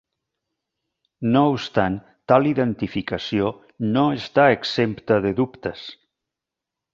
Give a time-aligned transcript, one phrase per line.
[1.35, 1.99] No obstant
[2.33, 3.51] tal identificació
[3.91, 5.85] no està exempta de dubtes.